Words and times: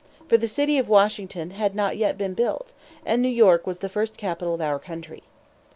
For 0.27 0.35
the 0.35 0.47
city 0.47 0.79
of 0.79 0.89
Washington 0.89 1.51
had 1.51 1.75
not 1.75 1.95
yet 1.95 2.17
been 2.17 2.33
built, 2.33 2.73
and 3.05 3.21
New 3.21 3.27
York 3.29 3.67
was 3.67 3.77
the 3.85 3.87
first 3.87 4.17
capital 4.17 4.55
of 4.55 4.59
our 4.61 4.79
country. 4.79 5.21